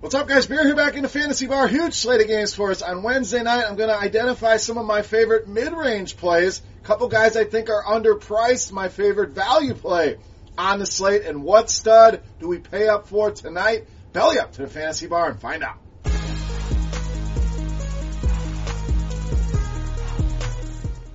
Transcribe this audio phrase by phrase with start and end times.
[0.00, 0.46] What's up, guys?
[0.46, 1.66] Beer here back in the Fantasy Bar.
[1.66, 2.82] Huge slate of games for us.
[2.82, 6.62] On Wednesday night, I'm going to identify some of my favorite mid-range plays.
[6.84, 8.70] A couple guys I think are underpriced.
[8.70, 10.18] My favorite value play
[10.56, 11.22] on the slate.
[11.22, 13.88] And what stud do we pay up for tonight?
[14.12, 15.78] Belly up to the Fantasy Bar and find out.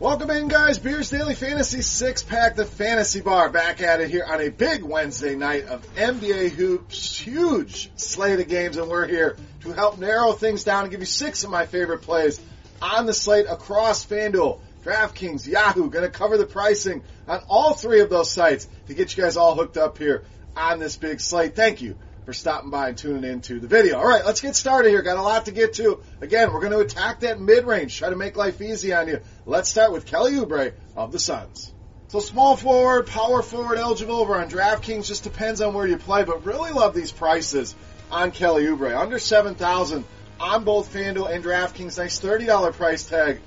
[0.00, 0.80] Welcome in, guys.
[0.80, 4.82] Beers Daily Fantasy Six Pack, the Fantasy Bar, back at it here on a big
[4.82, 7.13] Wednesday night of NBA hoops.
[7.24, 11.06] Huge slate of games, and we're here to help narrow things down and give you
[11.06, 12.38] six of my favorite plays
[12.82, 15.88] on the slate across FanDuel, DraftKings, Yahoo.
[15.88, 19.38] Going to cover the pricing on all three of those sites to get you guys
[19.38, 20.24] all hooked up here
[20.54, 21.56] on this big slate.
[21.56, 21.96] Thank you
[22.26, 23.96] for stopping by and tuning into the video.
[23.96, 25.00] All right, let's get started here.
[25.00, 26.02] Got a lot to get to.
[26.20, 29.20] Again, we're going to attack that mid-range, try to make life easy on you.
[29.46, 31.73] Let's start with Kelly Oubre of the Suns.
[32.14, 36.22] So small forward, power forward eligible over on DraftKings just depends on where you play,
[36.22, 37.74] but really love these prices
[38.08, 38.96] on Kelly Oubre.
[38.96, 40.04] Under 7,000
[40.38, 41.98] on both FanDuel and DraftKings.
[41.98, 43.40] Nice $30 price tag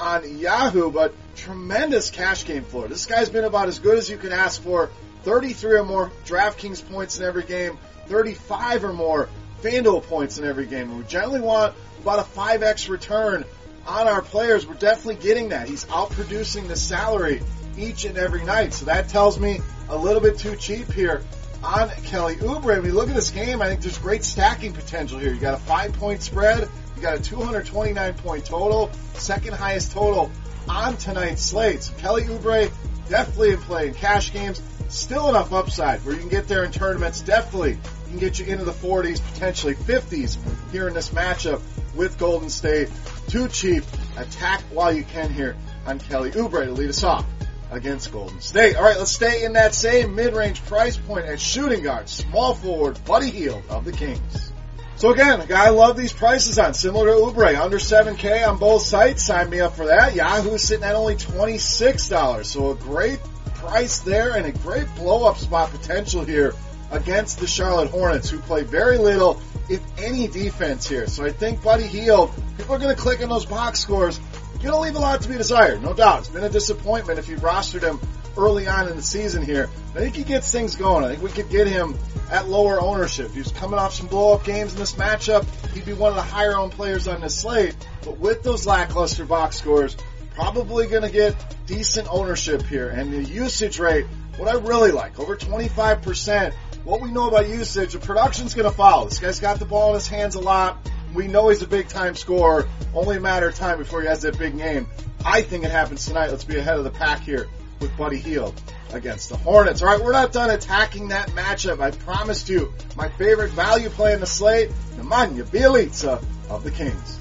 [0.00, 2.88] on Yahoo, but tremendous cash game floor.
[2.88, 4.88] This guy's been about as good as you can ask for.
[5.24, 7.76] 33 or more DraftKings points in every game.
[8.06, 9.28] 35 or more
[9.60, 10.96] FanDuel points in every game.
[10.96, 13.44] We generally want about a 5x return
[13.86, 14.66] on our players.
[14.66, 15.68] We're definitely getting that.
[15.68, 17.42] He's outproducing the salary
[17.78, 18.72] each and every night.
[18.72, 21.22] So that tells me a little bit too cheap here
[21.62, 22.76] on Kelly Oubre.
[22.76, 25.32] When you look at this game, I think there's great stacking potential here.
[25.32, 26.68] You got a five point spread.
[26.96, 30.30] You got a 229 point total, second highest total
[30.68, 31.82] on tonight's slate.
[31.82, 32.70] So Kelly Oubre
[33.08, 34.62] definitely in play in cash games.
[34.88, 37.20] Still enough upside where you can get there in tournaments.
[37.20, 37.78] Definitely
[38.14, 40.38] can get you into the 40s, potentially 50s
[40.70, 41.60] here in this matchup
[41.94, 42.88] with Golden State.
[43.28, 43.84] Too cheap.
[44.16, 45.56] Attack while you can here
[45.86, 47.26] on Kelly Oubre to lead us off
[47.70, 48.76] against Golden State.
[48.76, 53.02] All right, let's stay in that same mid-range price point at shooting guard, small forward,
[53.04, 54.52] Buddy Hield of the Kings.
[54.96, 59.24] So again, I love these prices on, similar to Oubre, under 7K on both sites.
[59.24, 60.14] Sign me up for that.
[60.14, 62.44] Yahoo's sitting at only $26.
[62.44, 63.18] So a great
[63.54, 66.54] price there and a great blow up spot potential here
[66.92, 71.08] against the Charlotte Hornets, who play very little, if any, defense here.
[71.08, 74.20] So I think Buddy Hield, people are going to click on those box scores.
[74.64, 76.20] Going to leave a lot to be desired, no doubt.
[76.20, 78.00] It's been a disappointment if you've rostered him
[78.34, 79.68] early on in the season here.
[79.94, 81.04] I think he gets things going.
[81.04, 81.94] I think we could get him
[82.30, 83.30] at lower ownership.
[83.32, 85.44] He's coming off some blow up games in this matchup.
[85.74, 87.76] He'd be one of the higher owned players on this slate.
[88.06, 89.98] But with those lackluster box scores,
[90.34, 91.36] probably going to get
[91.66, 92.88] decent ownership here.
[92.88, 94.06] And the usage rate,
[94.38, 96.54] what I really like, over 25%.
[96.84, 99.08] What we know about usage, the production's going to follow.
[99.10, 100.78] This guy's got the ball in his hands a lot.
[101.14, 102.68] We know he's a big time scorer.
[102.94, 104.88] Only a matter of time before he has that big game.
[105.24, 106.30] I think it happens tonight.
[106.30, 107.48] Let's be ahead of the pack here
[107.80, 108.60] with Buddy Hield
[108.92, 109.82] against the Hornets.
[109.82, 111.80] All right, we're not done attacking that matchup.
[111.80, 117.20] I promised you my favorite value play in the slate, Nemanja Bjelica of the Kings.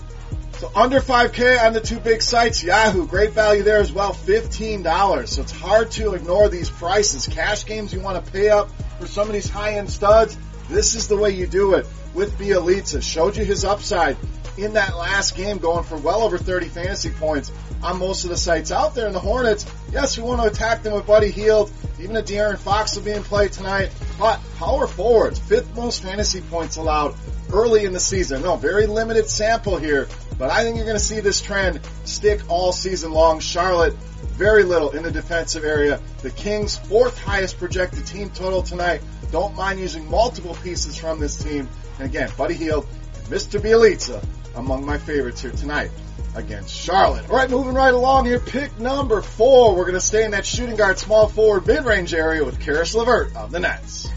[0.57, 5.27] So under 5K on the two big sites, Yahoo, great value there as well, $15.
[5.27, 7.27] So it's hard to ignore these prices.
[7.27, 8.69] Cash games, you want to pay up
[8.99, 10.37] for some of these high-end studs.
[10.69, 13.01] This is the way you do it with Bjelica.
[13.01, 14.17] Showed you his upside
[14.57, 17.51] in that last game, going for well over 30 fantasy points
[17.81, 19.05] on most of the sites out there.
[19.07, 21.71] And the Hornets, yes, we want to attack them with Buddy Hield.
[21.99, 23.91] Even a De'Aaron Fox will be in play tonight.
[24.19, 27.15] But power forwards, fifth most fantasy points allowed
[27.51, 28.41] early in the season.
[28.41, 30.07] No, very limited sample here,
[30.37, 33.39] but I think you're going to see this trend stick all season long.
[33.39, 33.93] Charlotte,
[34.33, 35.99] very little in the defensive area.
[36.21, 39.01] The Kings, fourth highest projected team total tonight.
[39.31, 41.67] Don't mind using multiple pieces from this team.
[41.99, 43.59] And again, Buddy Hield and Mr.
[43.59, 44.23] Bjelica
[44.55, 45.91] among my favorites here tonight
[46.35, 47.29] against Charlotte.
[47.29, 48.39] All right, moving right along here.
[48.39, 49.75] Pick number four.
[49.75, 53.35] We're going to stay in that shooting guard small forward mid-range area with Caris LeVert
[53.35, 54.07] of the Nets.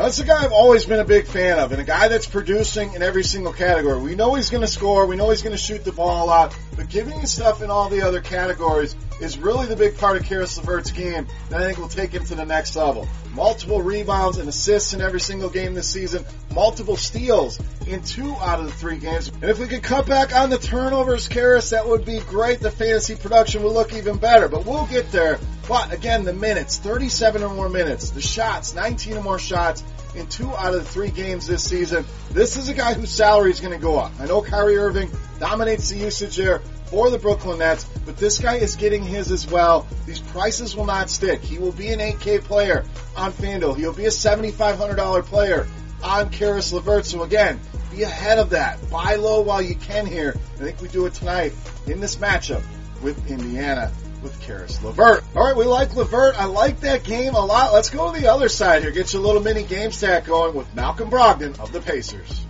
[0.00, 2.94] That's a guy I've always been a big fan of, and a guy that's producing
[2.94, 4.00] in every single category.
[4.00, 6.26] We know he's going to score, we know he's going to shoot the ball a
[6.26, 10.16] lot, but giving you stuff in all the other categories is really the big part
[10.16, 13.06] of Caris LeVert's game that I think will take him to the next level.
[13.34, 16.24] Multiple rebounds and assists in every single game this season,
[16.54, 19.28] multiple steals in two out of the three games.
[19.28, 22.60] And if we could cut back on the turnovers, Caris, that would be great.
[22.60, 25.38] The fantasy production would look even better, but we'll get there.
[25.68, 30.26] But again, the minutes, 37 or more minutes, the shots, 19 or more shots in
[30.26, 32.04] two out of the three games this season.
[32.30, 34.12] This is a guy whose salary is going to go up.
[34.18, 38.56] I know Kyrie Irving dominates the usage there for the Brooklyn Nets, but this guy
[38.56, 39.86] is getting his as well.
[40.06, 41.40] These prices will not stick.
[41.40, 42.84] He will be an 8K player
[43.16, 43.76] on FanDuel.
[43.76, 45.66] He'll be a $7,500 player
[46.02, 47.06] on Caris LeVert.
[47.06, 47.60] So again,
[47.90, 48.78] be ahead of that.
[48.90, 50.34] Buy low while you can here.
[50.54, 51.52] I think we do it tonight
[51.86, 52.62] in this matchup
[53.02, 53.92] with Indiana
[54.22, 55.24] with Caris LeVert.
[55.34, 56.34] All right, we like LeVert.
[56.38, 57.72] I like that game a lot.
[57.72, 58.90] Let's go to the other side here.
[58.90, 62.46] Get your little mini game stack going with Malcolm Brogdon of the Pacers.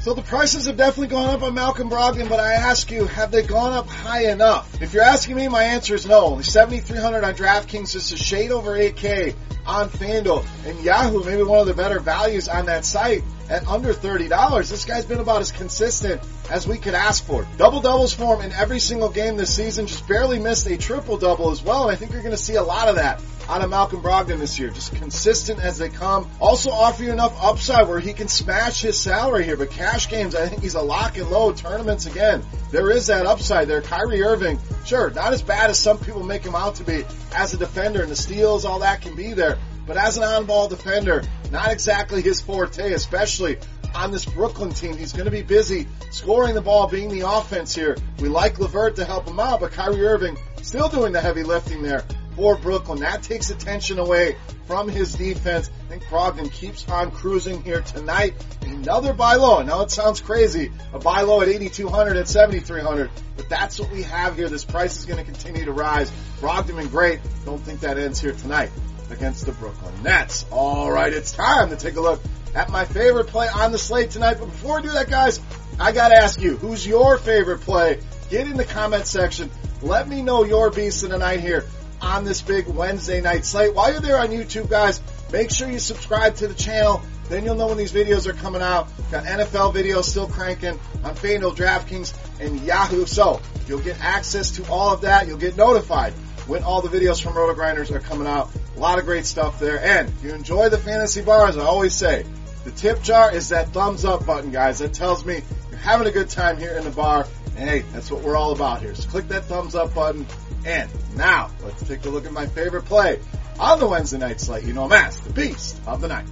[0.00, 3.30] So the prices have definitely gone up on Malcolm Brogdon, but I ask you, have
[3.30, 4.80] they gone up high enough?
[4.80, 6.24] If you're asking me, my answer is no.
[6.24, 9.34] Only 7,300 on DraftKings, just a shade over 8K
[9.66, 10.46] on FanDuel.
[10.64, 14.70] And Yahoo, maybe one of the better values on that site at under $30.
[14.70, 17.46] This guy's been about as consistent as we could ask for.
[17.58, 21.18] Double doubles for him in every single game this season, just barely missed a triple
[21.18, 23.62] double as well, and I think you're going to see a lot of that out
[23.62, 24.70] of Malcolm Brogdon this year.
[24.70, 26.30] Just consistent as they come.
[26.40, 30.36] Also offer you enough upside where he can smash his salary here, but cash games,
[30.36, 31.56] I think he's a lock and load.
[31.56, 33.82] Tournaments again, there is that upside there.
[33.82, 37.04] Kyrie Irving, sure, not as bad as some people make him out to be
[37.34, 39.58] as a defender, and the steals, all that can be there.
[39.86, 43.58] But as an on-ball defender, not exactly his forte, especially
[43.94, 44.96] on this Brooklyn team.
[44.96, 47.96] He's going to be busy scoring the ball, being the offense here.
[48.18, 51.82] We like LeVert to help him out, but Kyrie Irving still doing the heavy lifting
[51.82, 52.04] there
[52.36, 53.00] for Brooklyn.
[53.00, 54.36] That takes attention away
[54.66, 55.70] from his defense.
[55.86, 58.34] I think Brogdon keeps on cruising here tonight.
[58.62, 59.58] Another buy low.
[59.58, 60.70] I know it sounds crazy.
[60.92, 64.48] A buy low at 8,200 at 7,300, but that's what we have here.
[64.48, 66.10] This price is going to continue to rise.
[66.40, 67.20] Brogdon been great.
[67.44, 68.70] Don't think that ends here tonight
[69.10, 70.44] against the Brooklyn Nets.
[70.50, 72.20] All right, it's time to take a look
[72.54, 74.38] at my favorite play on the slate tonight.
[74.38, 75.40] But before I do that, guys,
[75.78, 78.00] I got to ask you, who's your favorite play?
[78.28, 79.50] Get in the comment section.
[79.82, 81.66] Let me know your beast of the night here
[82.00, 83.74] on this big Wednesday night slate.
[83.74, 85.00] While you're there on YouTube, guys,
[85.32, 87.02] make sure you subscribe to the channel.
[87.28, 88.88] Then you'll know when these videos are coming out.
[89.10, 93.06] Got NFL videos still cranking on FanDuel, DraftKings, and Yahoo.
[93.06, 95.28] So you'll get access to all of that.
[95.28, 96.12] You'll get notified
[96.46, 98.50] when all the videos from RotoGrinders are coming out.
[98.80, 99.78] A lot of great stuff there.
[99.78, 102.24] And if you enjoy the fantasy bar, as I always say,
[102.64, 104.78] the tip jar is that thumbs up button, guys.
[104.78, 107.26] That tells me you're having a good time here in the bar.
[107.58, 108.94] And hey, that's what we're all about here.
[108.94, 110.24] So click that thumbs up button.
[110.64, 113.20] And now, let's take a look at my favorite play
[113.58, 114.64] on the Wednesday night slate.
[114.64, 116.24] You know I'm as the beast of the night.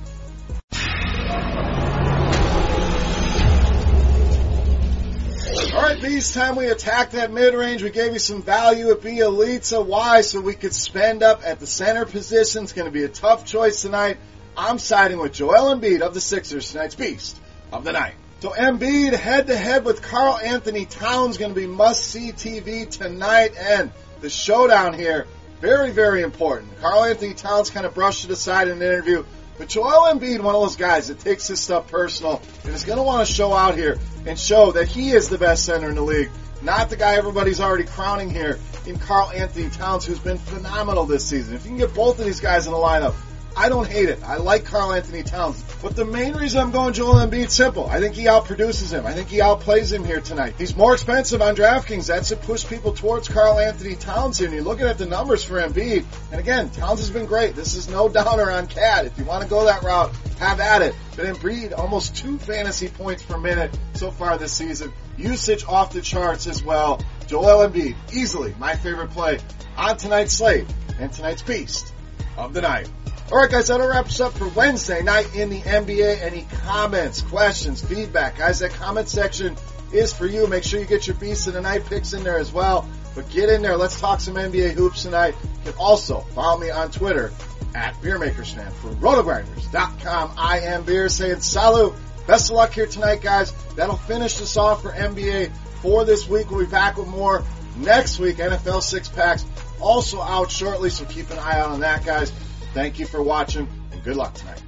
[5.89, 7.83] Right, Beast, time we attack that mid-range.
[7.83, 9.87] We gave you some value at B Bjelica.
[9.87, 10.21] Why?
[10.21, 12.65] So we could spend up at the center position.
[12.65, 14.19] It's going to be a tough choice tonight.
[14.55, 17.41] I'm siding with Joel Embiid of the Sixers, tonight's Beast
[17.73, 18.13] of the Night.
[18.41, 23.57] So Embiid head-to-head with Karl-Anthony Towns going to be must-see TV tonight.
[23.57, 23.91] And
[24.21, 25.27] the showdown here,
[25.63, 26.79] very, very important.
[26.83, 29.25] Karl-Anthony Towns kind of brushed it aside in an interview.
[29.57, 32.99] But Joel Embiid, one of those guys that takes his stuff personal and is going
[32.99, 33.99] to want to show out here
[34.29, 36.31] and show that he is the best center in the league.
[36.61, 41.55] Not the guy everybody's already crowning here in Karl-Anthony Towns, who's been phenomenal this season.
[41.55, 43.15] If you can get both of these guys in the lineup,
[43.57, 44.23] I don't hate it.
[44.23, 45.65] I like Karl-Anthony Towns.
[45.81, 47.87] But the main reason I'm going Joel Embiid simple.
[47.87, 49.07] I think he outproduces him.
[49.07, 50.55] I think he outplays him here tonight.
[50.59, 52.09] He's more expensive on DraftKings.
[52.09, 54.49] That's to push people towards Karl-Anthony Towns here.
[54.49, 56.05] And you're looking at the numbers for Embiid.
[56.33, 57.55] And again, Towns has been great.
[57.55, 59.07] This is no downer on KAT.
[59.07, 60.97] If you want to go that route, have at it.
[61.15, 64.93] But Embiid, almost two fantasy points per minute so far this season.
[65.17, 67.01] Usage off the charts as well.
[67.29, 69.39] Joel Embiid, easily my favorite play
[69.77, 70.67] on tonight's slate
[70.99, 71.93] and tonight's beast
[72.37, 72.89] of the night.
[73.31, 76.23] All right, guys, that'll wrap us up for Wednesday night in the NBA.
[76.23, 78.61] Any comments, questions, feedback, guys?
[78.61, 79.55] That comment section
[79.93, 80.47] is for you.
[80.47, 82.89] Make sure you get your Beast of the Night picks in there as well.
[83.15, 83.77] But get in there.
[83.77, 85.35] Let's talk some NBA hoops tonight.
[85.43, 87.31] You can also follow me on Twitter
[87.75, 90.33] at BeerMakersFan for RotoGrinders.com.
[90.39, 91.95] I am Beer saying salut.
[92.27, 93.53] Best of luck here tonight, guys.
[93.75, 96.51] That'll finish us off for NBA for this week.
[96.51, 97.45] We'll be back with more
[97.77, 98.37] next week.
[98.37, 99.45] NFL six packs
[99.83, 102.33] also out shortly, so keep an eye out on that, guys.
[102.75, 104.63] Thank you for watching and good luck tonight.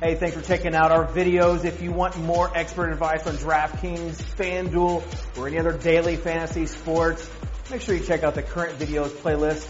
[0.00, 1.64] Hey, thanks for checking out our videos.
[1.64, 7.30] If you want more expert advice on DraftKings, FanDuel, or any other daily fantasy sports,
[7.70, 9.66] make sure you check out the current videos playlist